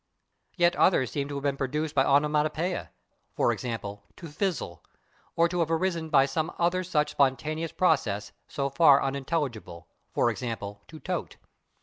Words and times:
Yet 0.55 0.75
others 0.77 1.11
seem 1.11 1.27
to 1.27 1.35
have 1.35 1.43
been 1.43 1.57
produced 1.57 1.93
by 1.93 2.03
onomatopoeia, 2.03 2.89
/e. 3.37 3.59
g./, 3.59 4.23
/to 4.25 4.29
fizzle/, 4.33 4.83
or 5.35 5.47
to 5.47 5.59
have 5.59 5.69
arisen 5.69 6.09
by 6.09 6.25
some 6.25 6.51
other 6.57 6.83
such 6.83 7.11
spontaneous 7.11 7.71
process, 7.71 8.31
so 8.47 8.71
far 8.71 8.99
unintelligible, 9.03 9.87
/e. 10.15 10.35
g./, 10.87 10.97
/to 10.97 11.03
tote 11.03 11.35